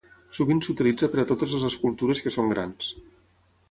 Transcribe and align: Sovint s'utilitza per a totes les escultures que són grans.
Sovint 0.37 0.61
s'utilitza 0.67 1.11
per 1.17 1.21
a 1.25 1.27
totes 1.33 1.55
les 1.59 1.69
escultures 1.71 2.25
que 2.27 2.37
són 2.39 2.53
grans. 2.57 2.95